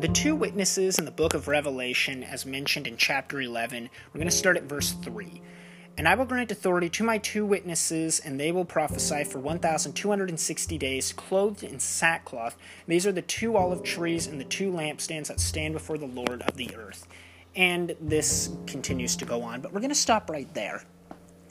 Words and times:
The 0.00 0.06
two 0.06 0.36
witnesses 0.36 1.00
in 1.00 1.06
the 1.06 1.10
book 1.10 1.34
of 1.34 1.48
Revelation, 1.48 2.22
as 2.22 2.46
mentioned 2.46 2.86
in 2.86 2.96
chapter 2.96 3.40
11, 3.40 3.90
we're 4.12 4.18
going 4.18 4.30
to 4.30 4.36
start 4.36 4.56
at 4.56 4.62
verse 4.62 4.92
3. 4.92 5.42
And 5.96 6.06
I 6.06 6.14
will 6.14 6.24
grant 6.24 6.52
authority 6.52 6.88
to 6.90 7.02
my 7.02 7.18
two 7.18 7.44
witnesses, 7.44 8.20
and 8.20 8.38
they 8.38 8.52
will 8.52 8.64
prophesy 8.64 9.24
for 9.24 9.40
1,260 9.40 10.78
days, 10.78 11.12
clothed 11.12 11.64
in 11.64 11.80
sackcloth. 11.80 12.56
These 12.86 13.08
are 13.08 13.12
the 13.12 13.22
two 13.22 13.56
olive 13.56 13.82
trees 13.82 14.28
and 14.28 14.40
the 14.40 14.44
two 14.44 14.70
lampstands 14.70 15.26
that 15.26 15.40
stand 15.40 15.74
before 15.74 15.98
the 15.98 16.06
Lord 16.06 16.42
of 16.42 16.56
the 16.56 16.72
earth. 16.76 17.08
And 17.56 17.96
this 18.00 18.50
continues 18.68 19.16
to 19.16 19.24
go 19.24 19.42
on, 19.42 19.60
but 19.60 19.72
we're 19.72 19.80
going 19.80 19.90
to 19.90 19.96
stop 19.96 20.30
right 20.30 20.52
there. 20.54 20.84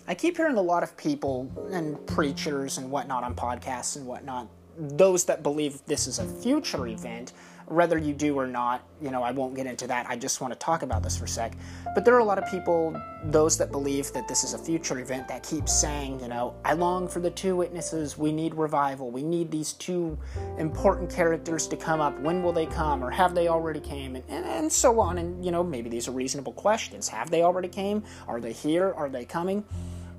I 0.08 0.16
keep 0.16 0.38
hearing 0.38 0.56
a 0.56 0.62
lot 0.62 0.84
of 0.84 0.96
people 0.96 1.52
and 1.74 2.08
preachers 2.08 2.78
and 2.78 2.90
whatnot 2.90 3.26
on 3.26 3.36
podcasts 3.36 3.98
and 3.98 4.08
whatnot, 4.08 4.48
those 4.78 5.26
that 5.26 5.44
believe 5.44 5.84
this 5.86 6.08
is 6.08 6.20
a 6.20 6.26
future 6.26 6.88
event, 6.88 7.34
whether 7.68 7.98
you 7.98 8.14
do 8.14 8.40
or 8.40 8.48
not, 8.48 8.82
you 9.02 9.12
know, 9.12 9.22
I 9.22 9.32
won't 9.32 9.54
get 9.54 9.68
into 9.68 9.88
that. 9.88 10.06
I 10.10 10.16
just 10.16 10.40
want 10.40 10.54
to 10.54 10.60
talk 10.60 10.84
about 10.84 11.04
this 11.04 11.18
for 11.18 11.26
a 11.26 11.28
sec. 11.28 11.54
But 11.94 12.06
there 12.06 12.16
are 12.16 12.20
a 12.20 12.24
lot 12.24 12.38
of 12.38 12.50
people, 12.50 13.00
those 13.26 13.58
that 13.58 13.72
believe 13.72 14.14
that 14.14 14.26
this 14.26 14.46
is 14.46 14.54
a 14.54 14.58
future 14.58 15.00
event, 15.00 15.28
that 15.28 15.44
keep 15.44 15.68
saying, 15.68 16.22
you 16.22 16.30
know, 16.30 16.56
I 16.64 16.74
long 16.74 17.10
for 17.10 17.20
the 17.20 17.30
two 17.30 17.58
witnesses. 17.58 18.18
We 18.18 18.32
need 18.32 18.56
revival. 18.56 19.12
We 19.12 19.22
need 19.22 19.52
these 19.52 19.74
two 19.74 20.18
important 20.58 21.12
characters 21.12 21.68
to 21.68 21.76
come 21.76 22.00
up. 22.00 22.18
When 22.22 22.42
will 22.42 22.54
they 22.54 22.68
come? 22.68 23.04
Or 23.04 23.12
have 23.12 23.36
they 23.36 23.50
already 23.50 23.82
came? 23.82 24.16
And, 24.16 24.24
and, 24.30 24.46
and 24.46 24.72
so 24.72 25.02
on. 25.02 25.18
And, 25.18 25.44
you 25.44 25.52
know, 25.52 25.62
maybe 25.62 25.90
these 25.90 26.08
are 26.08 26.14
reasonable 26.14 26.54
questions. 26.54 27.10
Have 27.10 27.30
they 27.30 27.44
already 27.44 27.68
came? 27.68 28.02
Are 28.30 28.40
they 28.40 28.54
here? 28.54 28.94
Are 28.96 29.10
they 29.10 29.26
coming? 29.26 29.66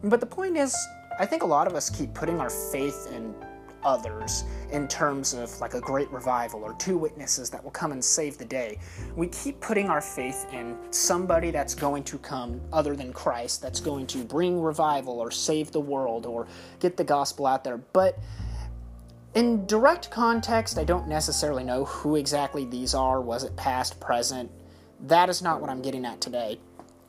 But 0.05 0.21
the 0.21 0.27
point 0.27 0.59
is, 0.59 0.77
I 1.19 1.25
think 1.25 1.43
a 1.43 1.47
lot 1.47 1.67
of 1.67 1.75
us 1.75 1.89
keep 1.89 2.13
putting 2.13 2.41
our 2.41 2.51
faith 2.51 3.09
in 3.13 3.35
others 3.85 4.45
in 4.71 4.89
terms 4.89 5.35
of 5.35 5.59
like 5.61 5.75
a 5.75 5.81
great 5.81 6.11
revival 6.11 6.63
or 6.63 6.75
two 6.75 6.99
witnesses 6.99 7.51
that 7.51 7.63
will 7.63 7.71
come 7.71 7.93
and 7.93 8.05
save 8.05 8.39
the 8.39 8.45
day. 8.45 8.79
We 9.17 9.29
keep 9.29 9.61
putting 9.61 9.89
our 9.89 10.01
faith 10.01 10.47
in 10.53 10.77
somebody 10.91 11.51
that's 11.51 11.75
going 11.75 12.05
to 12.05 12.19
come 12.19 12.61
other 12.73 12.97
than 12.97 13.13
Christ, 13.13 13.63
that's 13.63 13.81
going 13.81 14.07
to 14.09 14.25
bring 14.25 14.61
revival 14.61 15.21
or 15.21 15.31
save 15.31 15.73
the 15.73 15.81
world 15.81 16.27
or 16.27 16.47
get 16.81 16.97
the 16.97 17.05
gospel 17.05 17.47
out 17.47 17.65
there. 17.65 17.79
But 17.79 18.19
in 19.35 19.67
direct 19.67 20.11
context, 20.11 20.79
I 20.79 20.85
don't 20.85 21.07
necessarily 21.07 21.65
know 21.65 21.85
who 21.85 22.17
exactly 22.17 22.65
these 22.65 22.95
are. 22.95 23.21
Was 23.21 23.45
it 23.45 23.55
past, 23.57 24.01
present? 24.01 24.51
That 25.07 25.29
is 25.29 25.43
not 25.43 25.61
what 25.61 25.71
I'm 25.71 25.83
getting 25.83 26.05
at 26.05 26.21
today. 26.21 26.59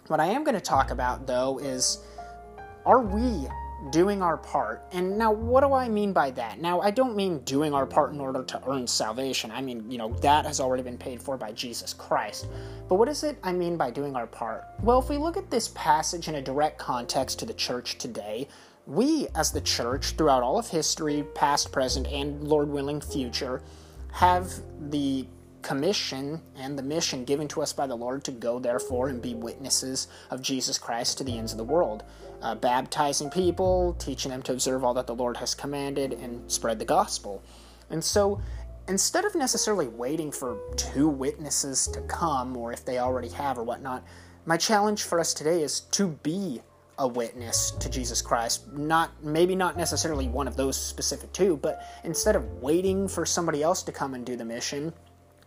What 0.07 0.19
I 0.19 0.27
am 0.27 0.43
going 0.43 0.55
to 0.55 0.61
talk 0.61 0.91
about, 0.91 1.27
though, 1.27 1.59
is 1.59 1.99
are 2.85 3.01
we 3.01 3.47
doing 3.91 4.21
our 4.21 4.37
part. 4.37 4.85
And 4.91 5.17
now, 5.17 5.31
what 5.31 5.61
do 5.61 5.73
I 5.73 5.87
mean 5.87 6.13
by 6.13 6.31
that? 6.31 6.59
Now, 6.59 6.81
I 6.81 6.91
don't 6.91 7.15
mean 7.15 7.39
doing 7.39 7.73
our 7.73 7.85
part 7.85 8.13
in 8.13 8.19
order 8.19 8.43
to 8.43 8.61
earn 8.67 8.85
salvation. 8.87 9.51
I 9.51 9.61
mean, 9.61 9.89
you 9.89 9.97
know, 9.97 10.13
that 10.21 10.45
has 10.45 10.59
already 10.59 10.83
been 10.83 10.97
paid 10.97 11.21
for 11.21 11.37
by 11.37 11.51
Jesus 11.51 11.93
Christ. 11.93 12.47
But 12.87 12.95
what 12.95 13.07
is 13.07 13.23
it 13.23 13.37
I 13.43 13.53
mean 13.53 13.77
by 13.77 13.91
doing 13.91 14.15
our 14.15 14.27
part? 14.27 14.65
Well, 14.81 14.99
if 14.99 15.09
we 15.09 15.17
look 15.17 15.37
at 15.37 15.49
this 15.49 15.69
passage 15.69 16.27
in 16.27 16.35
a 16.35 16.41
direct 16.41 16.77
context 16.77 17.39
to 17.39 17.45
the 17.45 17.53
church 17.53 17.97
today, 17.97 18.47
we, 18.85 19.27
as 19.35 19.51
the 19.51 19.61
church, 19.61 20.11
throughout 20.11 20.43
all 20.43 20.57
of 20.57 20.67
history, 20.67 21.23
past, 21.35 21.71
present, 21.71 22.07
and 22.07 22.43
Lord 22.43 22.69
willing, 22.69 23.01
future, 23.01 23.61
have 24.11 24.51
the 24.89 25.27
commission 25.61 26.41
and 26.55 26.77
the 26.77 26.83
mission 26.83 27.25
given 27.25 27.47
to 27.49 27.61
us 27.61 27.73
by 27.73 27.85
the 27.85 27.95
Lord 27.95 28.23
to 28.23 28.31
go, 28.31 28.59
therefore, 28.59 29.09
and 29.09 29.21
be 29.21 29.35
witnesses 29.35 30.07
of 30.29 30.41
Jesus 30.41 30.77
Christ 30.77 31.17
to 31.17 31.23
the 31.23 31.37
ends 31.37 31.51
of 31.51 31.57
the 31.57 31.63
world, 31.63 32.03
uh, 32.41 32.55
baptizing 32.55 33.29
people, 33.29 33.95
teaching 33.99 34.31
them 34.31 34.41
to 34.43 34.51
observe 34.51 34.83
all 34.83 34.93
that 34.93 35.07
the 35.07 35.15
Lord 35.15 35.37
has 35.37 35.53
commanded, 35.55 36.13
and 36.13 36.49
spread 36.51 36.79
the 36.79 36.85
gospel. 36.85 37.43
And 37.89 38.03
so, 38.03 38.41
instead 38.87 39.25
of 39.25 39.35
necessarily 39.35 39.87
waiting 39.87 40.31
for 40.31 40.57
two 40.75 41.07
witnesses 41.07 41.87
to 41.89 42.01
come, 42.01 42.55
or 42.55 42.71
if 42.71 42.85
they 42.85 42.99
already 42.99 43.29
have 43.29 43.57
or 43.57 43.63
whatnot, 43.63 44.03
my 44.45 44.57
challenge 44.57 45.03
for 45.03 45.19
us 45.19 45.33
today 45.33 45.61
is 45.61 45.81
to 45.81 46.07
be 46.07 46.61
a 46.97 47.07
witness 47.07 47.71
to 47.71 47.89
Jesus 47.89 48.21
Christ. 48.21 48.71
Not 48.73 49.11
maybe 49.23 49.55
not 49.55 49.77
necessarily 49.77 50.27
one 50.27 50.47
of 50.47 50.57
those 50.57 50.79
specific 50.79 51.31
two, 51.33 51.57
but 51.57 51.81
instead 52.03 52.35
of 52.35 52.61
waiting 52.61 53.07
for 53.07 53.25
somebody 53.25 53.63
else 53.63 53.83
to 53.83 53.91
come 53.91 54.13
and 54.13 54.25
do 54.25 54.35
the 54.35 54.45
mission, 54.45 54.93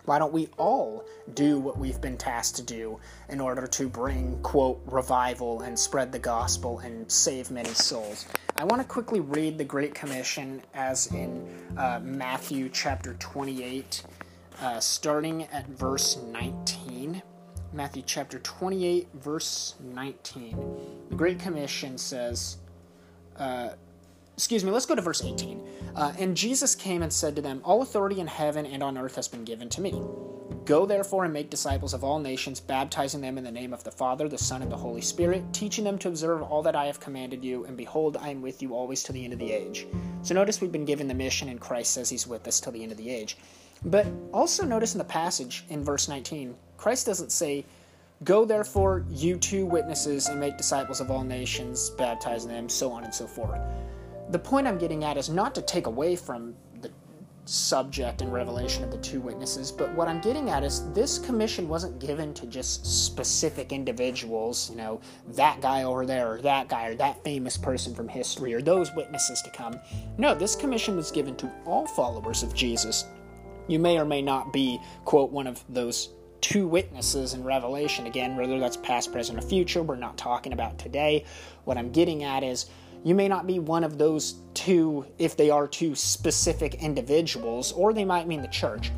why 0.05 0.19
don't 0.19 0.33
we 0.33 0.49
all 0.57 1.05
do 1.35 1.59
what 1.59 1.79
we've 1.79 2.01
been 2.01 2.17
tasked 2.17 2.57
to 2.57 2.63
do 2.63 2.99
in 3.29 3.41
order 3.41 3.67
to 3.69 3.89
bring, 3.89 4.41
quote, 4.43 4.83
revival 4.87 5.61
and 5.63 5.79
spread 5.79 6.11
the 6.11 6.19
gospel 6.19 6.81
and 6.81 7.11
save 7.11 7.51
many 7.51 7.71
souls? 7.71 8.27
I 8.57 8.65
want 8.65 8.83
to 8.83 8.89
quickly 8.89 9.21
read 9.21 9.59
the 9.59 9.65
Great 9.65 9.95
Commission 9.95 10.63
as 10.75 11.07
in 11.09 11.49
uh, 11.77 12.01
Matthew 12.03 12.69
chapter 12.69 13.15
28, 13.15 14.03
uh, 14.61 14.81
starting 14.81 15.45
at 15.45 15.67
verse 15.69 16.19
19. 16.31 17.23
Matthew 17.73 18.03
chapter 18.05 18.39
28, 18.41 19.09
verse 19.15 19.77
19. 19.81 20.77
The 21.11 21.17
Great 21.17 21.39
Commission 21.39 21.97
says, 21.97 22.59
uh, 23.37 23.71
excuse 24.37 24.65
me, 24.65 24.71
let's 24.71 24.87
go 24.87 24.95
to 24.95 25.03
verse 25.03 25.23
18. 25.23 25.63
Uh, 25.95 26.13
and 26.19 26.37
Jesus 26.37 26.75
came 26.75 27.03
and 27.03 27.13
said 27.13 27.37
to 27.37 27.43
them, 27.43 27.61
All 27.65 27.83
authority 27.83 28.21
in 28.21 28.27
heaven 28.27 28.65
and 28.65 28.83
on 28.83 28.97
earth 28.97 29.17
has 29.17 29.29
been 29.29 29.45
given 29.45 29.69
to 29.71 29.81
me. 29.81 29.93
Go 30.65 30.87
therefore 30.87 31.25
and 31.25 31.33
make 31.33 31.51
disciples 31.51 31.93
of 31.93 32.05
all 32.05 32.19
nations, 32.19 32.61
baptizing 32.61 33.21
them 33.21 33.37
in 33.37 33.45
the 33.45 33.51
name 33.51 33.73
of 33.73 33.85
the 33.85 33.91
Father, 33.91 34.29
the 34.29 34.39
Son, 34.39 34.63
and 34.63 34.71
the 34.71 34.77
Holy 34.77 35.01
Spirit, 35.01 35.43
teaching 35.53 35.85
them 35.85 35.99
to 35.99 36.09
observe 36.09 36.43
all 36.43 36.63
that 36.63 36.77
I 36.77 36.87
have 36.87 37.01
commanded 37.01 37.45
you, 37.45 37.65
and 37.65 37.77
behold, 37.77 38.17
I 38.17 38.31
am 38.31 38.41
with 38.41 38.63
you 38.63 38.75
always 38.75 39.03
to 39.05 39.13
the 39.13 39.25
end 39.25 39.33
of 39.33 39.39
the 39.39 39.53
age. 39.53 39.87
So 40.23 40.35
notice 40.35 40.61
we've 40.61 40.73
been 40.73 40.85
given 40.85 41.09
the 41.09 41.15
mission, 41.15 41.49
and 41.49 41.61
Christ 41.61 41.93
says 41.93 42.09
he's 42.09 42.27
with 42.27 42.47
us 42.47 42.61
till 42.61 42.73
the 42.73 42.83
end 42.83 42.93
of 42.93 42.99
the 42.99 43.11
age. 43.11 43.37
But 43.85 44.07
also 44.33 44.65
notice 44.65 44.95
in 44.95 44.99
the 44.99 45.05
passage 45.05 45.65
in 45.69 45.85
verse 45.85 46.09
19, 46.09 46.55
Christ 46.77 47.07
doesn't 47.07 47.33
say, 47.33 47.65
Go 48.23 48.45
therefore, 48.45 49.05
you 49.11 49.37
two 49.37 49.67
witnesses, 49.67 50.29
and 50.29 50.39
make 50.39 50.57
disciples 50.57 51.01
of 51.01 51.11
all 51.11 51.25
nations, 51.25 51.91
baptizing 51.91 52.51
them, 52.51 52.69
so 52.69 52.93
on 52.93 53.03
and 53.03 53.13
so 53.13 53.27
forth 53.27 53.61
the 54.33 54.39
point 54.39 54.67
I'm 54.67 54.79
getting 54.79 55.05
at 55.05 55.17
is 55.17 55.29
not 55.29 55.55
to 55.55 55.63
take 55.63 55.87
away 55.87 56.17
from 56.17 56.55
the 56.81 56.91
subject 57.45 58.23
and 58.23 58.33
revelation 58.33 58.83
of 58.83 58.91
the 58.91 58.99
two 58.99 59.21
witnesses, 59.21 59.71
but 59.71 59.93
what 59.95 60.09
I'm 60.09 60.21
getting 60.21 60.49
at 60.49 60.65
is 60.65 60.91
this 60.93 61.19
commission 61.19 61.69
wasn't 61.69 61.99
given 61.99 62.33
to 62.35 62.47
just 62.47 62.87
specific 62.87 63.73
individuals, 63.73 64.71
you 64.71 64.77
know, 64.77 65.01
that 65.29 65.61
guy 65.61 65.83
over 65.83 66.07
there, 66.07 66.33
or 66.33 66.43
that 66.43 66.69
guy, 66.69 66.87
or 66.87 66.95
that 66.95 67.23
famous 67.25 67.57
person 67.57 67.95
from 67.95 68.09
history, 68.09 68.55
or 68.55 68.63
those 68.63 68.91
witnesses 68.95 69.43
to 69.43 69.51
come. 69.51 69.79
No, 70.17 70.35
this 70.35 70.57
commission 70.57 70.97
was 70.97 71.11
given 71.11 71.37
to 71.37 71.53
all 71.67 71.87
followers 71.87 72.43
of 72.43 72.55
Jesus. 72.55 73.05
You 73.69 73.79
may 73.79 73.99
or 73.99 74.05
may 74.05 74.23
not 74.23 74.53
be, 74.53 74.81
quote, 75.05 75.31
one 75.31 75.47
of 75.47 75.63
those 75.69 76.11
two 76.41 76.67
witnesses 76.67 77.35
in 77.35 77.45
Revelation. 77.45 78.07
Again, 78.07 78.37
whether 78.37 78.59
that's 78.59 78.77
past, 78.77 79.13
present, 79.13 79.39
or 79.39 79.43
future, 79.43 79.83
we're 79.83 79.97
not 79.97 80.17
talking 80.17 80.53
about 80.53 80.79
today. 80.79 81.25
What 81.65 81.79
I'm 81.79 81.93
getting 81.93 82.25
at 82.25 82.43
is 82.43 82.67
you 83.05 83.15
may 83.15 83.29
not 83.29 83.47
be 83.47 83.59
one 83.59 83.85
of 83.85 83.99
those 83.99 84.37
two 84.55 85.07
if 85.19 85.37
they 85.37 85.51
are 85.51 85.67
two 85.67 85.95
specific 85.95 86.75
individuals, 86.75 87.73
or 87.73 87.93
they 87.93 88.05
might 88.05 88.29
mean 88.29 88.43
the 88.43 88.49
church. 88.49 88.93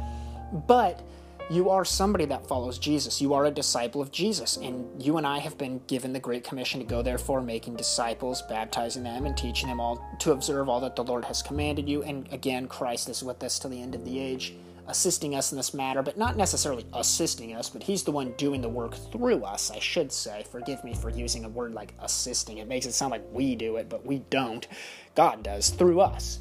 But 0.66 1.03
you 1.50 1.69
are 1.69 1.84
somebody 1.84 2.25
that 2.26 2.47
follows 2.47 2.78
Jesus. 2.78 3.20
You 3.20 3.34
are 3.34 3.44
a 3.44 3.50
disciple 3.50 4.00
of 4.00 4.10
Jesus. 4.10 4.56
And 4.56 5.03
you 5.03 5.19
and 5.19 5.26
I 5.26 5.38
have 5.38 5.59
been 5.59 5.81
given 5.87 6.12
the 6.12 6.20
Great 6.20 6.42
Commission 6.42 6.81
to 6.81 6.87
go, 6.87 7.03
therefore, 7.03 7.42
making 7.42 7.76
disciples, 7.76 8.42
baptizing 8.48 9.03
them, 9.03 9.26
and 9.26 9.37
teaching 9.37 9.69
them 9.69 9.81
all 9.81 10.03
to 10.21 10.32
observe 10.32 10.69
all 10.69 10.81
that 10.81 10.97
the 10.97 11.04
Lord 11.04 11.25
has 11.26 11.42
commanded 11.42 11.88
you. 11.88 12.03
And 12.03 12.32
again, 12.32 12.66
Christ 12.66 13.10
is 13.10 13.22
with 13.22 13.42
us 13.42 13.59
to 13.59 13.69
the 13.69 13.81
end 13.81 13.94
of 13.94 14.04
the 14.04 14.19
age 14.19 14.54
assisting 14.87 15.34
us 15.34 15.53
in 15.53 15.56
this 15.56 15.75
matter, 15.75 16.03
but 16.03 16.19
not 16.19 16.37
necessarily 16.37 16.87
assisting 16.93 17.55
us, 17.55 17.69
but 17.71 17.83
he's 17.83 18.03
the 18.03 18.12
one 18.12 18.33
doing 18.33 18.61
the 18.61 18.69
work 18.69 18.95
through 19.12 19.45
us, 19.45 19.71
I 19.71 19.78
should 19.78 20.12
say. 20.12 20.45
Forgive 20.50 20.84
me 20.84 20.95
for 20.95 21.11
using 21.11 21.45
a 21.45 21.49
word 21.49 21.72
like 21.72 21.95
assisting. 22.00 22.59
It 22.59 22.69
makes 22.69 22.87
it 22.87 22.93
sound 22.93 23.11
like 23.11 23.25
we 23.33 23.55
do 23.55 23.77
it, 23.77 23.89
but 23.89 24.05
we 24.05 24.19
don't. 24.31 24.67
God 25.15 25.43
does 25.43 25.71
through 25.71 26.00
us. 26.00 26.39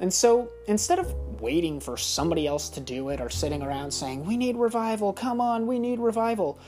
And 0.00 0.12
so 0.12 0.50
instead 0.66 0.98
of 0.98 1.12
waiting 1.40 1.80
for 1.80 1.96
somebody 1.96 2.46
else 2.46 2.68
to 2.70 2.80
do 2.80 3.10
it 3.10 3.20
or 3.20 3.30
sitting 3.30 3.62
around 3.62 3.92
saying, 3.92 4.24
We 4.26 4.36
need 4.36 4.56
revival, 4.56 5.12
come 5.12 5.40
on, 5.40 5.66
we 5.66 5.78
need 5.78 6.00
revival, 6.00 6.58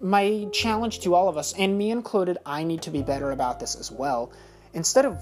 my 0.00 0.48
challenge 0.52 1.00
to 1.00 1.14
all 1.14 1.28
of 1.28 1.36
us, 1.36 1.52
and 1.54 1.76
me 1.76 1.90
included, 1.90 2.38
I 2.44 2.64
need 2.64 2.82
to 2.82 2.90
be 2.90 3.02
better 3.02 3.30
about 3.30 3.60
this 3.60 3.74
as 3.74 3.90
well. 3.90 4.32
Instead 4.72 5.04
of 5.04 5.20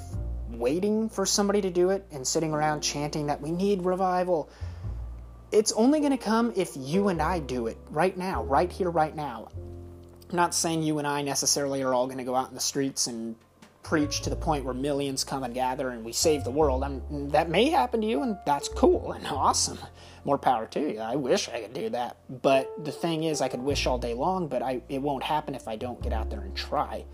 waiting 0.50 1.08
for 1.08 1.26
somebody 1.26 1.60
to 1.62 1.70
do 1.70 1.90
it 1.90 2.06
and 2.12 2.26
sitting 2.26 2.52
around 2.54 2.80
chanting 2.80 3.26
that 3.26 3.40
we 3.40 3.50
need 3.50 3.82
revival, 3.82 4.48
it's 5.52 5.72
only 5.72 6.00
going 6.00 6.12
to 6.12 6.18
come 6.18 6.52
if 6.56 6.72
you 6.76 7.08
and 7.08 7.22
I 7.22 7.38
do 7.38 7.66
it 7.66 7.78
right 7.90 8.16
now, 8.16 8.44
right 8.44 8.70
here, 8.70 8.90
right 8.90 9.14
now. 9.14 9.48
I'm 10.30 10.36
not 10.36 10.54
saying 10.54 10.82
you 10.82 10.98
and 10.98 11.06
I 11.06 11.22
necessarily 11.22 11.82
are 11.82 11.94
all 11.94 12.06
going 12.06 12.18
to 12.18 12.24
go 12.24 12.34
out 12.34 12.48
in 12.48 12.54
the 12.54 12.60
streets 12.60 13.06
and 13.06 13.34
preach 13.82 14.20
to 14.20 14.28
the 14.28 14.36
point 14.36 14.64
where 14.64 14.74
millions 14.74 15.24
come 15.24 15.42
and 15.42 15.54
gather 15.54 15.88
and 15.88 16.04
we 16.04 16.12
save 16.12 16.44
the 16.44 16.50
world. 16.50 16.84
I'm, 16.84 17.30
that 17.30 17.48
may 17.48 17.70
happen 17.70 18.02
to 18.02 18.06
you, 18.06 18.22
and 18.22 18.36
that's 18.44 18.68
cool 18.68 19.12
and 19.12 19.26
awesome. 19.26 19.78
More 20.24 20.36
power 20.36 20.66
to 20.66 20.80
you. 20.80 21.00
I 21.00 21.16
wish 21.16 21.48
I 21.48 21.62
could 21.62 21.72
do 21.72 21.88
that. 21.90 22.18
But 22.28 22.84
the 22.84 22.92
thing 22.92 23.24
is, 23.24 23.40
I 23.40 23.48
could 23.48 23.62
wish 23.62 23.86
all 23.86 23.96
day 23.96 24.12
long, 24.12 24.48
but 24.48 24.62
I, 24.62 24.82
it 24.90 25.00
won't 25.00 25.22
happen 25.22 25.54
if 25.54 25.66
I 25.66 25.76
don't 25.76 26.02
get 26.02 26.12
out 26.12 26.28
there 26.28 26.40
and 26.40 26.54
try. 26.54 27.06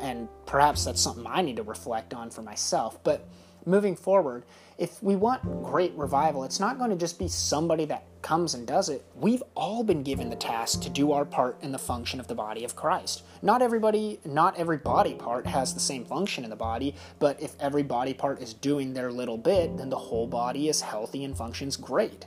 And 0.00 0.28
perhaps 0.46 0.84
that's 0.84 1.00
something 1.00 1.24
I 1.28 1.42
need 1.42 1.56
to 1.56 1.62
reflect 1.62 2.12
on 2.12 2.30
for 2.30 2.42
myself. 2.42 2.98
But 3.04 3.28
moving 3.66 3.96
forward, 3.96 4.44
if 4.78 5.02
we 5.02 5.16
want 5.16 5.42
great 5.64 5.92
revival, 5.94 6.44
it's 6.44 6.60
not 6.60 6.78
going 6.78 6.90
to 6.90 6.96
just 6.96 7.18
be 7.18 7.28
somebody 7.28 7.84
that 7.86 8.04
comes 8.22 8.54
and 8.54 8.66
does 8.66 8.88
it. 8.88 9.04
We've 9.14 9.42
all 9.54 9.82
been 9.82 10.02
given 10.02 10.30
the 10.30 10.36
task 10.36 10.82
to 10.82 10.90
do 10.90 11.12
our 11.12 11.24
part 11.24 11.62
in 11.62 11.72
the 11.72 11.78
function 11.78 12.20
of 12.20 12.28
the 12.28 12.34
body 12.34 12.64
of 12.64 12.76
Christ. 12.76 13.22
Not 13.42 13.62
everybody, 13.62 14.20
not 14.24 14.56
every 14.58 14.78
body 14.78 15.14
part 15.14 15.46
has 15.46 15.72
the 15.72 15.80
same 15.80 16.04
function 16.04 16.44
in 16.44 16.50
the 16.50 16.56
body, 16.56 16.94
but 17.18 17.40
if 17.40 17.54
every 17.60 17.82
body 17.82 18.14
part 18.14 18.40
is 18.40 18.54
doing 18.54 18.92
their 18.92 19.10
little 19.10 19.38
bit, 19.38 19.76
then 19.76 19.90
the 19.90 19.96
whole 19.96 20.26
body 20.26 20.68
is 20.68 20.80
healthy 20.80 21.24
and 21.24 21.36
functions 21.36 21.76
great. 21.76 22.26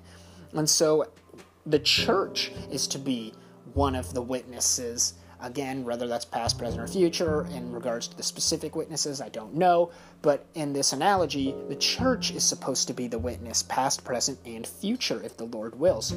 And 0.53 0.69
so 0.69 1.09
the 1.65 1.80
church 1.80 2.51
is 2.71 2.88
to 2.88 3.00
be 3.00 3.33
one 3.74 3.95
of 3.95 4.13
the 4.13 4.21
witnesses 4.21 5.13
Again, 5.41 5.86
whether 5.86 6.07
that's 6.07 6.25
past, 6.25 6.57
present, 6.57 6.81
or 6.81 6.88
future, 6.88 7.47
in 7.53 7.71
regards 7.71 8.07
to 8.09 8.18
the 8.18 8.24
specific 8.24 8.75
witnesses, 8.75 9.21
I 9.21 9.30
don't 9.30 9.56
know. 9.56 9.91
But 10.21 10.45
in 10.53 10.74
this 10.74 10.91
analogy, 10.91 11.56
the 11.69 11.75
church 11.75 12.31
is 12.31 12.44
supposed 12.44 12.88
to 12.88 12.94
be 12.94 13.07
the 13.07 13.19
witness, 13.19 13.63
past, 13.63 14.03
present, 14.03 14.39
and 14.45 14.68
future, 14.68 15.21
if 15.24 15.38
the 15.38 15.45
Lord 15.45 15.80
wills. 15.80 16.13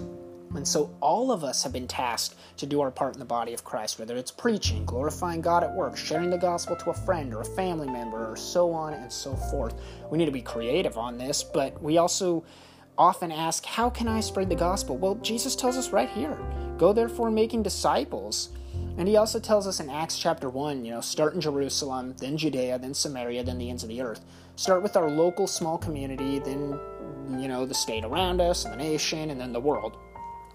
And 0.54 0.66
so 0.66 0.94
all 1.00 1.32
of 1.32 1.44
us 1.44 1.62
have 1.62 1.72
been 1.72 1.88
tasked 1.88 2.34
to 2.58 2.66
do 2.66 2.80
our 2.80 2.90
part 2.90 3.14
in 3.14 3.20
the 3.20 3.24
body 3.24 3.54
of 3.54 3.64
Christ, 3.64 3.98
whether 3.98 4.16
it's 4.16 4.30
preaching, 4.30 4.84
glorifying 4.84 5.40
God 5.40 5.64
at 5.64 5.74
work, 5.74 5.96
sharing 5.96 6.30
the 6.30 6.36
gospel 6.36 6.76
to 6.76 6.90
a 6.90 6.94
friend 6.94 7.32
or 7.32 7.40
a 7.40 7.44
family 7.44 7.88
member, 7.88 8.30
or 8.30 8.36
so 8.36 8.72
on 8.72 8.92
and 8.92 9.10
so 9.10 9.34
forth. 9.34 9.74
We 10.10 10.18
need 10.18 10.26
to 10.26 10.32
be 10.32 10.42
creative 10.42 10.98
on 10.98 11.16
this, 11.16 11.42
but 11.42 11.80
we 11.82 11.96
also 11.96 12.44
often 12.98 13.32
ask, 13.32 13.64
How 13.64 13.88
can 13.88 14.08
I 14.08 14.20
spread 14.20 14.50
the 14.50 14.56
gospel? 14.56 14.96
Well, 14.96 15.14
Jesus 15.16 15.56
tells 15.56 15.76
us 15.76 15.90
right 15.90 16.10
here 16.10 16.38
go 16.76 16.92
therefore 16.92 17.30
making 17.30 17.62
disciples. 17.62 18.50
And 18.98 19.08
he 19.08 19.16
also 19.16 19.40
tells 19.40 19.66
us 19.66 19.80
in 19.80 19.88
Acts 19.88 20.18
chapter 20.18 20.50
1, 20.50 20.84
you 20.84 20.92
know, 20.92 21.00
start 21.00 21.34
in 21.34 21.40
Jerusalem, 21.40 22.14
then 22.18 22.36
Judea, 22.36 22.78
then 22.78 22.92
Samaria, 22.92 23.42
then 23.42 23.58
the 23.58 23.70
ends 23.70 23.82
of 23.82 23.88
the 23.88 24.02
earth. 24.02 24.24
Start 24.56 24.82
with 24.82 24.96
our 24.96 25.10
local 25.10 25.46
small 25.46 25.78
community, 25.78 26.38
then, 26.38 26.78
you 27.38 27.48
know, 27.48 27.64
the 27.64 27.74
state 27.74 28.04
around 28.04 28.40
us, 28.40 28.64
and 28.64 28.74
the 28.74 28.78
nation, 28.78 29.30
and 29.30 29.40
then 29.40 29.52
the 29.52 29.60
world. 29.60 29.96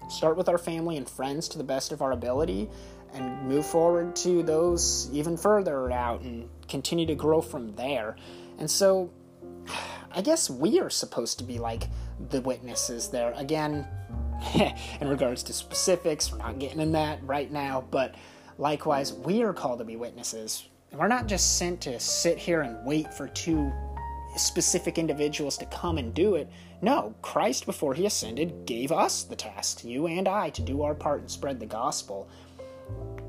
Start 0.08 0.36
with 0.36 0.48
our 0.48 0.56
family 0.56 0.96
and 0.96 1.08
friends 1.08 1.48
to 1.48 1.58
the 1.58 1.64
best 1.64 1.90
of 1.90 2.00
our 2.00 2.12
ability, 2.12 2.70
and 3.12 3.48
move 3.48 3.66
forward 3.66 4.14
to 4.14 4.42
those 4.42 5.10
even 5.12 5.36
further 5.36 5.90
out 5.90 6.20
and 6.20 6.48
continue 6.68 7.06
to 7.06 7.14
grow 7.14 7.40
from 7.40 7.74
there. 7.74 8.16
And 8.58 8.70
so, 8.70 9.10
I 10.12 10.22
guess 10.22 10.48
we 10.48 10.80
are 10.80 10.90
supposed 10.90 11.38
to 11.38 11.44
be 11.44 11.58
like 11.58 11.84
the 12.30 12.40
witnesses 12.40 13.08
there. 13.08 13.32
Again, 13.36 13.86
in 15.00 15.08
regards 15.08 15.42
to 15.44 15.52
specifics. 15.52 16.30
We're 16.30 16.38
not 16.38 16.58
getting 16.58 16.80
in 16.80 16.92
that 16.92 17.22
right 17.24 17.50
now, 17.50 17.84
but 17.90 18.14
likewise, 18.56 19.12
we 19.12 19.42
are 19.42 19.52
called 19.52 19.78
to 19.80 19.84
be 19.84 19.96
witnesses. 19.96 20.68
And 20.90 21.00
we're 21.00 21.08
not 21.08 21.26
just 21.26 21.58
sent 21.58 21.80
to 21.82 21.98
sit 22.00 22.38
here 22.38 22.62
and 22.62 22.84
wait 22.86 23.12
for 23.12 23.28
two 23.28 23.72
specific 24.36 24.98
individuals 24.98 25.58
to 25.58 25.66
come 25.66 25.98
and 25.98 26.14
do 26.14 26.36
it. 26.36 26.48
No, 26.80 27.14
Christ, 27.22 27.66
before 27.66 27.94
he 27.94 28.06
ascended, 28.06 28.66
gave 28.66 28.92
us 28.92 29.24
the 29.24 29.36
task, 29.36 29.84
you 29.84 30.06
and 30.06 30.28
I, 30.28 30.50
to 30.50 30.62
do 30.62 30.82
our 30.82 30.94
part 30.94 31.20
and 31.20 31.30
spread 31.30 31.58
the 31.58 31.66
gospel. 31.66 32.28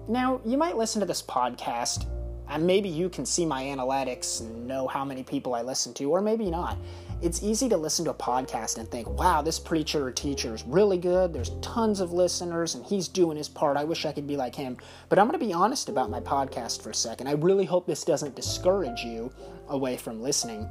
Now, 0.07 0.39
you 0.45 0.57
might 0.57 0.77
listen 0.77 0.99
to 0.99 1.05
this 1.05 1.21
podcast, 1.21 2.05
and 2.47 2.65
maybe 2.65 2.89
you 2.89 3.09
can 3.09 3.25
see 3.25 3.45
my 3.45 3.63
analytics 3.63 4.41
and 4.41 4.67
know 4.67 4.87
how 4.87 5.03
many 5.03 5.23
people 5.23 5.55
I 5.55 5.61
listen 5.61 5.93
to, 5.95 6.05
or 6.11 6.21
maybe 6.21 6.49
not 6.49 6.77
it's 7.21 7.43
easy 7.43 7.67
to 7.67 7.75
listen 7.75 8.05
to 8.05 8.11
a 8.11 8.15
podcast 8.15 8.77
and 8.77 8.89
think, 8.89 9.07
wow, 9.09 9.41
this 9.41 9.59
preacher 9.59 10.07
or 10.07 10.11
teacher 10.11 10.53
is 10.55 10.63
really 10.63 10.97
good. 10.97 11.33
There's 11.33 11.51
tons 11.61 11.99
of 11.99 12.13
listeners 12.13 12.75
and 12.75 12.85
he's 12.85 13.09
doing 13.09 13.35
his 13.35 13.49
part. 13.49 13.75
I 13.75 13.83
wish 13.83 14.05
I 14.05 14.13
could 14.13 14.25
be 14.27 14.37
like 14.37 14.55
him. 14.55 14.77
But 15.09 15.19
I'm 15.19 15.27
going 15.27 15.37
to 15.37 15.45
be 15.45 15.51
honest 15.51 15.89
about 15.89 16.09
my 16.09 16.21
podcast 16.21 16.81
for 16.81 16.91
a 16.91 16.95
second. 16.95 17.27
I 17.27 17.33
really 17.33 17.65
hope 17.65 17.85
this 17.85 18.05
doesn't 18.05 18.35
discourage 18.35 19.01
you 19.01 19.31
away 19.67 19.97
from 19.97 20.21
listening. 20.21 20.69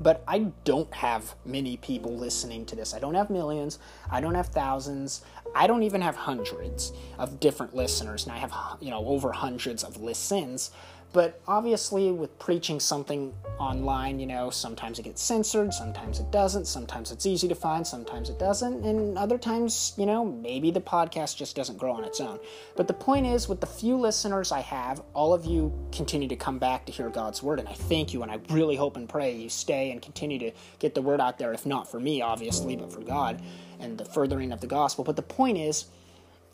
But 0.00 0.24
I 0.26 0.50
don't 0.64 0.92
have 0.92 1.36
many 1.44 1.76
people 1.76 2.16
listening 2.16 2.66
to 2.66 2.76
this. 2.76 2.92
I 2.92 2.98
don't 2.98 3.14
have 3.14 3.30
millions. 3.30 3.78
I 4.10 4.20
don't 4.20 4.34
have 4.34 4.48
thousands. 4.48 5.22
I 5.54 5.68
don't 5.68 5.84
even 5.84 6.00
have 6.00 6.16
hundreds 6.16 6.92
of 7.18 7.38
different 7.38 7.74
listeners. 7.74 8.24
And 8.24 8.32
I 8.32 8.38
have, 8.38 8.52
you 8.80 8.90
know, 8.90 9.06
over 9.06 9.30
hundreds 9.30 9.84
of 9.84 10.00
listens. 10.00 10.72
But 11.14 11.40
obviously, 11.46 12.10
with 12.10 12.36
preaching 12.40 12.80
something 12.80 13.32
online, 13.60 14.18
you 14.18 14.26
know, 14.26 14.50
sometimes 14.50 14.98
it 14.98 15.04
gets 15.04 15.22
censored, 15.22 15.72
sometimes 15.72 16.18
it 16.18 16.32
doesn't, 16.32 16.66
sometimes 16.66 17.12
it's 17.12 17.24
easy 17.24 17.46
to 17.46 17.54
find, 17.54 17.86
sometimes 17.86 18.30
it 18.30 18.38
doesn't, 18.40 18.84
and 18.84 19.16
other 19.16 19.38
times, 19.38 19.94
you 19.96 20.06
know, 20.06 20.24
maybe 20.24 20.72
the 20.72 20.80
podcast 20.80 21.36
just 21.36 21.54
doesn't 21.54 21.78
grow 21.78 21.92
on 21.92 22.02
its 22.02 22.20
own. 22.20 22.40
But 22.74 22.88
the 22.88 22.94
point 22.94 23.26
is, 23.26 23.48
with 23.48 23.60
the 23.60 23.66
few 23.66 23.96
listeners 23.96 24.50
I 24.50 24.58
have, 24.62 25.04
all 25.14 25.32
of 25.32 25.44
you 25.44 25.72
continue 25.92 26.26
to 26.26 26.36
come 26.36 26.58
back 26.58 26.84
to 26.86 26.92
hear 26.92 27.08
God's 27.10 27.44
word, 27.44 27.60
and 27.60 27.68
I 27.68 27.74
thank 27.74 28.12
you, 28.12 28.24
and 28.24 28.32
I 28.32 28.40
really 28.50 28.74
hope 28.74 28.96
and 28.96 29.08
pray 29.08 29.36
you 29.36 29.48
stay 29.48 29.92
and 29.92 30.02
continue 30.02 30.40
to 30.40 30.50
get 30.80 30.96
the 30.96 31.02
word 31.02 31.20
out 31.20 31.38
there, 31.38 31.52
if 31.52 31.64
not 31.64 31.88
for 31.88 32.00
me, 32.00 32.22
obviously, 32.22 32.74
but 32.74 32.92
for 32.92 33.02
God 33.02 33.40
and 33.78 33.96
the 33.96 34.04
furthering 34.04 34.50
of 34.50 34.60
the 34.60 34.66
gospel. 34.66 35.04
But 35.04 35.14
the 35.14 35.22
point 35.22 35.58
is, 35.58 35.84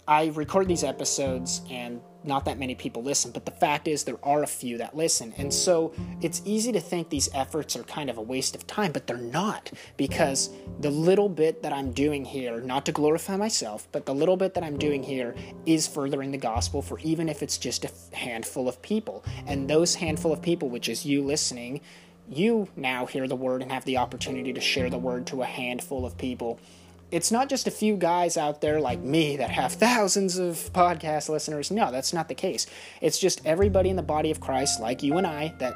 I 0.07 0.27
record 0.29 0.69
these 0.69 0.85
episodes 0.85 1.63
and 1.71 2.01
not 2.23 2.45
that 2.45 2.59
many 2.59 2.75
people 2.75 3.03
listen, 3.03 3.31
but 3.31 3.45
the 3.45 3.51
fact 3.51 3.89
is 3.89 4.05
there 4.05 4.19
are 4.23 4.43
a 4.43 4.47
few 4.47 4.79
that 4.79 4.97
listen. 4.97 5.33
And 5.39 5.53
so 5.53 5.95
it's 6.21 6.43
easy 6.45 6.71
to 6.73 6.81
think 6.81 7.09
these 7.09 7.31
efforts 7.35 7.77
are 7.77 7.83
kind 7.85 8.11
of 8.11 8.19
a 8.19 8.23
waste 8.23 8.55
of 8.55 8.67
time, 8.67 8.93
but 8.93 9.07
they're 9.07 9.17
not 9.17 9.71
because 9.97 10.51
the 10.81 10.91
little 10.91 11.29
bit 11.29 11.63
that 11.63 11.73
I'm 11.73 11.93
doing 11.93 12.25
here, 12.25 12.61
not 12.61 12.85
to 12.87 12.93
glorify 12.93 13.37
myself, 13.37 13.89
but 13.93 14.07
the 14.07 14.15
little 14.15 14.37
bit 14.37 14.55
that 14.55 14.65
I'm 14.65 14.77
doing 14.77 15.03
here 15.03 15.35
is 15.65 15.87
furthering 15.87 16.31
the 16.31 16.39
gospel 16.39 16.83
for 16.83 16.99
even 17.01 17.29
if 17.29 17.43
it's 17.43 17.59
just 17.59 17.85
a 17.85 18.17
handful 18.17 18.69
of 18.69 18.83
people. 18.83 19.25
And 19.47 19.69
those 19.69 19.95
handful 19.95 20.33
of 20.33 20.43
people, 20.43 20.69
which 20.69 20.89
is 20.89 21.07
you 21.07 21.23
listening, 21.23 21.81
you 22.29 22.69
now 22.77 23.07
hear 23.07 23.27
the 23.27 23.37
word 23.37 23.63
and 23.63 23.73
have 23.73 23.85
the 23.85 23.97
opportunity 23.97 24.53
to 24.53 24.61
share 24.61 24.91
the 24.91 24.99
word 24.99 25.27
to 25.29 25.43
a 25.43 25.47
handful 25.47 26.05
of 26.05 26.17
people 26.17 26.61
it's 27.11 27.33
not 27.33 27.49
just 27.49 27.67
a 27.67 27.71
few 27.71 27.97
guys 27.97 28.37
out 28.37 28.61
there 28.61 28.81
like 28.81 29.01
me 29.01 29.37
that 29.37 29.51
have 29.51 29.73
thousands 29.73 30.39
of 30.39 30.57
podcast 30.73 31.29
listeners. 31.29 31.71
No, 31.71 31.91
that's 31.91 32.13
not 32.13 32.29
the 32.29 32.35
case. 32.35 32.67
It's 33.01 33.19
just 33.19 33.45
everybody 33.45 33.91
in 33.91 33.97
the 33.97 34.03
body 34.03 34.31
of 34.31 34.41
Christ, 34.41 34.81
like 34.81 35.03
you 35.03 35.19
and 35.19 35.27
I, 35.27 35.55
that 35.59 35.75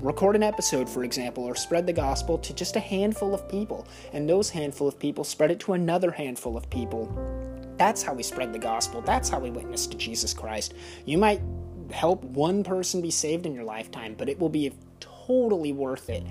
record 0.00 0.36
an 0.36 0.42
episode, 0.42 0.88
for 0.88 1.02
example, 1.02 1.44
or 1.44 1.54
spread 1.54 1.86
the 1.86 1.92
gospel 1.92 2.38
to 2.38 2.54
just 2.54 2.76
a 2.76 2.80
handful 2.80 3.34
of 3.34 3.48
people. 3.48 3.86
And 4.12 4.28
those 4.28 4.50
handful 4.50 4.86
of 4.86 4.98
people 4.98 5.24
spread 5.24 5.50
it 5.50 5.60
to 5.60 5.72
another 5.72 6.10
handful 6.10 6.56
of 6.56 6.70
people. 6.70 7.12
That's 7.76 8.02
how 8.02 8.14
we 8.14 8.22
spread 8.22 8.52
the 8.52 8.58
gospel. 8.58 9.00
That's 9.00 9.28
how 9.28 9.38
we 9.40 9.50
witness 9.50 9.86
to 9.88 9.96
Jesus 9.96 10.34
Christ. 10.34 10.74
You 11.04 11.18
might 11.18 11.40
help 11.90 12.22
one 12.22 12.62
person 12.62 13.00
be 13.00 13.10
saved 13.10 13.46
in 13.46 13.54
your 13.54 13.64
lifetime, 13.64 14.14
but 14.16 14.28
it 14.28 14.38
will 14.38 14.48
be 14.48 14.72
totally 15.00 15.72
worth 15.72 16.10
it 16.10 16.22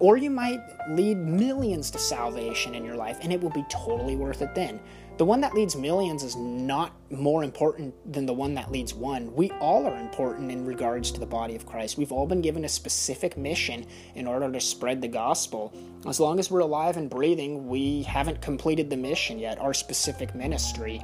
or 0.00 0.16
you 0.16 0.30
might 0.30 0.60
lead 0.88 1.18
millions 1.18 1.90
to 1.90 1.98
salvation 1.98 2.74
in 2.74 2.84
your 2.84 2.96
life, 2.96 3.18
and 3.22 3.32
it 3.32 3.40
will 3.40 3.50
be 3.50 3.64
totally 3.70 4.16
worth 4.16 4.42
it 4.42 4.54
then. 4.54 4.80
The 5.18 5.24
one 5.26 5.42
that 5.42 5.54
leads 5.54 5.76
millions 5.76 6.24
is 6.24 6.34
not 6.34 6.94
more 7.10 7.44
important 7.44 7.94
than 8.10 8.24
the 8.24 8.32
one 8.32 8.54
that 8.54 8.72
leads 8.72 8.94
one. 8.94 9.34
We 9.34 9.50
all 9.60 9.86
are 9.86 9.98
important 9.98 10.50
in 10.50 10.64
regards 10.64 11.10
to 11.10 11.20
the 11.20 11.26
body 11.26 11.54
of 11.54 11.66
Christ. 11.66 11.98
We've 11.98 12.10
all 12.10 12.26
been 12.26 12.40
given 12.40 12.64
a 12.64 12.68
specific 12.70 13.36
mission 13.36 13.84
in 14.14 14.26
order 14.26 14.50
to 14.50 14.60
spread 14.60 15.02
the 15.02 15.08
gospel. 15.08 15.74
As 16.08 16.18
long 16.18 16.38
as 16.38 16.50
we're 16.50 16.60
alive 16.60 16.96
and 16.96 17.10
breathing, 17.10 17.68
we 17.68 18.02
haven't 18.04 18.40
completed 18.40 18.88
the 18.88 18.96
mission 18.96 19.38
yet, 19.38 19.58
our 19.58 19.74
specific 19.74 20.34
ministry. 20.34 21.02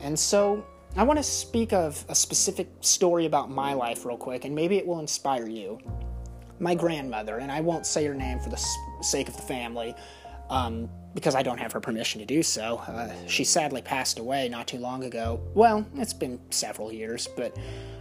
And 0.00 0.18
so 0.18 0.62
I 0.94 1.04
want 1.04 1.18
to 1.18 1.22
speak 1.22 1.72
of 1.72 2.04
a 2.10 2.14
specific 2.14 2.68
story 2.82 3.24
about 3.24 3.50
my 3.50 3.72
life 3.72 4.04
real 4.04 4.18
quick, 4.18 4.44
and 4.44 4.54
maybe 4.54 4.76
it 4.76 4.86
will 4.86 5.00
inspire 5.00 5.48
you 5.48 5.78
my 6.58 6.74
grandmother, 6.74 7.38
and 7.38 7.50
I 7.50 7.60
won't 7.60 7.86
say 7.86 8.04
her 8.06 8.14
name 8.14 8.38
for 8.40 8.50
the 8.50 8.62
sake 9.00 9.28
of 9.28 9.36
the 9.36 9.42
family, 9.42 9.94
um, 10.50 10.88
because 11.14 11.34
I 11.34 11.42
don't 11.42 11.58
have 11.58 11.72
her 11.72 11.80
permission 11.80 12.20
to 12.20 12.26
do 12.26 12.42
so. 12.42 12.78
Uh, 12.86 13.12
she 13.26 13.44
sadly 13.44 13.82
passed 13.82 14.18
away 14.18 14.48
not 14.48 14.68
too 14.68 14.78
long 14.78 15.04
ago. 15.04 15.40
Well, 15.54 15.86
it's 15.96 16.12
been 16.12 16.38
several 16.50 16.92
years, 16.92 17.26
but 17.36 17.56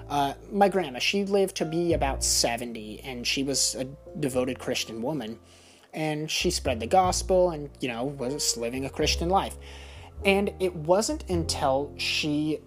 uh, 0.10 0.34
my 0.52 0.70
grandma, 0.70 1.00
she 1.00 1.24
lived 1.26 1.56
to 1.58 1.66
be 1.66 1.94
about 1.94 2.24
70, 2.24 3.02
and 3.02 3.26
she 3.26 3.44
was 3.44 3.76
a 3.76 3.86
devoted 4.20 4.60
Christian 4.60 5.02
woman. 5.02 5.40
And 5.94 6.30
she 6.30 6.52
spread 6.52 6.82
the 6.82 6.88
gospel 6.88 7.52
and, 7.52 7.70
you 7.80 7.88
know, 7.88 8.04
was 8.04 8.58
living 8.58 8.86
a 8.86 8.90
Christian 8.90 9.30
life. 9.30 9.56
And 10.26 10.52
it 10.60 10.76
wasn't 10.76 11.30
until 11.30 11.94
she, 11.98 12.60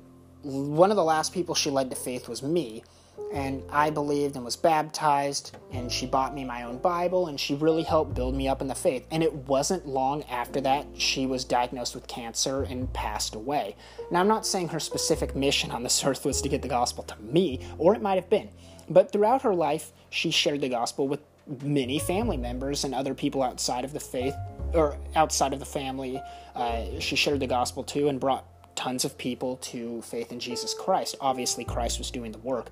one 0.42 0.90
of 0.90 0.97
the 0.97 1.04
last 1.04 1.35
people 1.35 1.54
she 1.54 1.68
led 1.68 1.90
to 1.90 1.97
faith 1.97 2.26
was 2.26 2.42
me 2.42 2.83
and 3.32 3.62
I 3.70 3.90
believed 3.90 4.37
and 4.37 4.44
was 4.44 4.56
baptized, 4.56 5.56
and 5.72 5.90
she 5.92 6.06
bought 6.06 6.34
me 6.34 6.44
my 6.44 6.62
own 6.62 6.78
Bible, 6.78 7.26
and 7.26 7.38
she 7.38 7.54
really 7.54 7.82
helped 7.82 8.14
build 8.14 8.34
me 8.34 8.48
up 8.48 8.60
in 8.60 8.68
the 8.68 8.75
faith. 8.75 9.06
And 9.10 9.22
it 9.22 9.32
wasn't 9.32 9.87
long 9.87 10.25
after 10.25 10.60
that 10.62 10.87
she 10.96 11.26
was 11.26 11.44
diagnosed 11.44 11.94
with 11.94 12.06
cancer 12.06 12.62
and 12.62 12.92
passed 12.92 13.34
away. 13.34 13.76
Now, 14.10 14.20
I'm 14.20 14.28
not 14.28 14.46
saying 14.46 14.68
her 14.68 14.80
specific 14.80 15.37
mission 15.37 15.70
on 15.70 15.82
this 15.82 16.04
earth 16.04 16.25
was 16.25 16.40
to 16.42 16.48
get 16.48 16.62
the 16.62 16.68
gospel 16.68 17.04
to 17.04 17.20
me, 17.22 17.60
or 17.76 17.94
it 17.94 18.02
might 18.02 18.16
have 18.16 18.30
been, 18.30 18.48
but 18.88 19.12
throughout 19.12 19.42
her 19.42 19.54
life, 19.54 19.92
she 20.10 20.30
shared 20.30 20.60
the 20.60 20.68
gospel 20.68 21.06
with 21.06 21.20
many 21.62 21.98
family 21.98 22.37
members 22.37 22.84
and 22.84 22.94
other 22.94 23.14
people 23.14 23.42
outside 23.42 23.84
of 23.84 23.92
the 23.92 24.00
faith 24.00 24.34
or 24.75 24.98
outside 25.14 25.52
of 25.52 25.58
the 25.58 25.66
family. 25.66 26.20
Uh, 26.54 26.84
she 26.98 27.16
shared 27.16 27.40
the 27.40 27.46
gospel 27.46 27.82
too 27.82 28.08
and 28.08 28.20
brought 28.20 28.44
tons 28.78 29.04
of 29.04 29.18
people 29.18 29.56
to 29.56 30.00
faith 30.02 30.30
in 30.30 30.38
Jesus 30.38 30.75
Christ. 30.75 31.16
Obviously, 31.20 31.64
Christ 31.64 31.98
was 31.98 32.10
doing 32.10 32.32
the 32.32 32.38
work. 32.38 32.70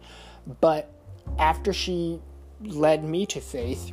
But 0.60 0.90
after 1.38 1.72
she 1.72 2.20
led 2.60 3.04
me 3.04 3.26
to 3.26 3.40
faith, 3.40 3.92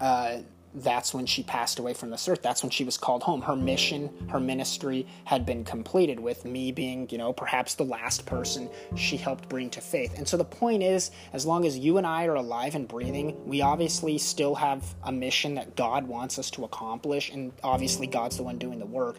uh, 0.00 0.38
that's 0.76 1.14
when 1.14 1.26
she 1.26 1.42
passed 1.42 1.78
away 1.78 1.94
from 1.94 2.10
this 2.10 2.28
earth. 2.28 2.42
That's 2.42 2.62
when 2.62 2.70
she 2.70 2.84
was 2.84 2.98
called 2.98 3.22
home. 3.22 3.42
Her 3.42 3.56
mission, 3.56 4.10
her 4.28 4.40
ministry 4.40 5.06
had 5.24 5.46
been 5.46 5.64
completed, 5.64 6.20
with 6.20 6.44
me 6.44 6.72
being, 6.72 7.08
you 7.10 7.18
know, 7.18 7.32
perhaps 7.32 7.74
the 7.74 7.84
last 7.84 8.26
person 8.26 8.68
she 8.94 9.16
helped 9.16 9.48
bring 9.48 9.70
to 9.70 9.80
faith. 9.80 10.16
And 10.18 10.28
so 10.28 10.36
the 10.36 10.44
point 10.44 10.82
is, 10.82 11.10
as 11.32 11.46
long 11.46 11.64
as 11.64 11.78
you 11.78 11.98
and 11.98 12.06
I 12.06 12.26
are 12.26 12.34
alive 12.34 12.74
and 12.74 12.86
breathing, 12.86 13.36
we 13.46 13.62
obviously 13.62 14.18
still 14.18 14.54
have 14.54 14.94
a 15.04 15.12
mission 15.12 15.54
that 15.54 15.76
God 15.76 16.06
wants 16.06 16.38
us 16.38 16.50
to 16.52 16.64
accomplish, 16.64 17.30
and 17.30 17.52
obviously 17.62 18.06
God's 18.06 18.36
the 18.36 18.42
one 18.42 18.58
doing 18.58 18.78
the 18.78 18.86
work 18.86 19.16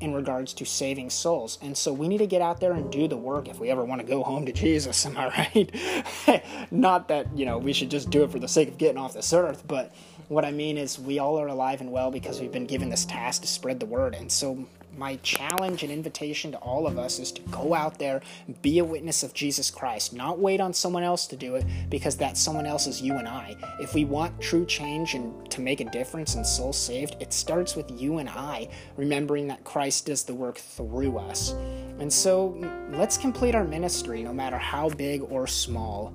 in 0.00 0.14
regards 0.14 0.54
to 0.54 0.64
saving 0.64 1.10
souls. 1.10 1.58
And 1.60 1.76
so 1.76 1.92
we 1.92 2.08
need 2.08 2.18
to 2.18 2.26
get 2.26 2.40
out 2.40 2.60
there 2.60 2.72
and 2.72 2.90
do 2.90 3.06
the 3.06 3.16
work 3.16 3.48
if 3.48 3.58
we 3.58 3.70
ever 3.70 3.84
want 3.84 4.00
to 4.00 4.06
go 4.06 4.22
home 4.22 4.46
to 4.46 4.52
Jesus. 4.52 5.04
Am 5.06 5.16
I 5.16 5.50
right? 5.54 6.44
Not 6.70 7.08
that, 7.08 7.36
you 7.36 7.44
know, 7.44 7.58
we 7.58 7.72
should 7.72 7.90
just 7.90 8.10
do 8.10 8.22
it 8.24 8.30
for 8.30 8.38
the 8.38 8.48
sake 8.48 8.68
of 8.68 8.78
getting 8.78 8.98
off 8.98 9.12
this 9.12 9.32
earth, 9.32 9.64
but 9.66 9.94
what 10.30 10.44
I 10.44 10.52
mean 10.52 10.78
is, 10.78 10.96
we 10.96 11.18
all 11.18 11.40
are 11.40 11.48
alive 11.48 11.80
and 11.80 11.90
well 11.90 12.12
because 12.12 12.40
we've 12.40 12.52
been 12.52 12.66
given 12.66 12.88
this 12.88 13.04
task 13.04 13.42
to 13.42 13.48
spread 13.48 13.80
the 13.80 13.86
word. 13.86 14.14
And 14.14 14.30
so, 14.30 14.64
my 14.96 15.16
challenge 15.16 15.82
and 15.82 15.90
invitation 15.90 16.52
to 16.52 16.58
all 16.58 16.86
of 16.86 16.98
us 16.98 17.18
is 17.18 17.32
to 17.32 17.42
go 17.50 17.74
out 17.74 17.98
there 17.98 18.20
be 18.62 18.78
a 18.78 18.84
witness 18.84 19.24
of 19.24 19.34
Jesus 19.34 19.72
Christ. 19.72 20.12
Not 20.12 20.38
wait 20.38 20.60
on 20.60 20.72
someone 20.72 21.02
else 21.02 21.26
to 21.28 21.36
do 21.36 21.56
it 21.56 21.64
because 21.88 22.16
that 22.18 22.36
someone 22.36 22.64
else 22.64 22.86
is 22.86 23.02
you 23.02 23.14
and 23.14 23.26
I. 23.26 23.56
If 23.80 23.94
we 23.94 24.04
want 24.04 24.40
true 24.40 24.64
change 24.66 25.14
and 25.14 25.50
to 25.50 25.60
make 25.60 25.80
a 25.80 25.84
difference 25.84 26.36
and 26.36 26.46
souls 26.46 26.78
saved, 26.78 27.16
it 27.18 27.32
starts 27.32 27.74
with 27.74 27.90
you 27.90 28.18
and 28.18 28.28
I, 28.28 28.68
remembering 28.96 29.48
that 29.48 29.64
Christ 29.64 30.06
does 30.06 30.22
the 30.22 30.34
work 30.34 30.58
through 30.58 31.18
us. 31.18 31.52
And 31.98 32.12
so 32.12 32.56
let's 32.92 33.18
complete 33.18 33.56
our 33.56 33.64
ministry, 33.64 34.22
no 34.22 34.32
matter 34.32 34.58
how 34.58 34.90
big 34.90 35.22
or 35.22 35.48
small. 35.48 36.14